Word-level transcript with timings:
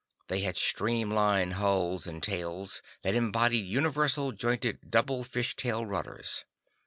They 0.29 0.39
had 0.39 0.57
streamline 0.57 1.51
hulls 1.51 2.07
and 2.07 2.23
tails 2.23 2.81
that 3.03 3.13
embodied 3.13 3.67
universal 3.67 4.31
jointed 4.31 4.89
double 4.89 5.23
fish 5.23 5.55
tail 5.55 5.85
rudders. 5.85 6.43